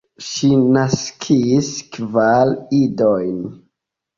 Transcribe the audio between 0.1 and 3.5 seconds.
Ŝi naskis kvar idojn.